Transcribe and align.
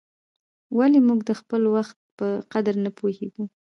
ولي 0.77 0.99
موږ 1.07 1.19
د 1.25 1.31
خپل 1.39 1.61
وخت 1.75 1.97
په 2.17 2.27
قدر 2.53 2.75
نه 2.85 2.89
پوهیږو؟ 2.97 3.43